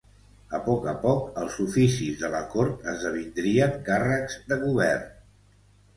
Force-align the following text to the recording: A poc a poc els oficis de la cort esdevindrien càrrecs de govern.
A 0.57 0.59
poc 0.67 0.87
a 0.93 0.93
poc 1.03 1.35
els 1.41 1.57
oficis 1.65 2.17
de 2.23 2.31
la 2.37 2.41
cort 2.55 2.89
esdevindrien 2.95 3.77
càrrecs 3.91 4.39
de 4.53 4.63
govern. 4.65 5.07